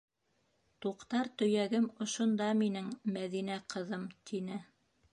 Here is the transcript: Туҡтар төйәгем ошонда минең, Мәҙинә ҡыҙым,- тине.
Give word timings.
Туҡтар 0.85 1.29
төйәгем 1.41 1.87
ошонда 2.07 2.49
минең, 2.65 2.91
Мәҙинә 3.21 3.63
ҡыҙым,- 3.75 4.13
тине. 4.33 4.63